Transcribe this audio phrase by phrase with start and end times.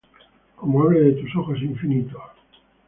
[0.55, 2.17] como hable de tus ojos infinito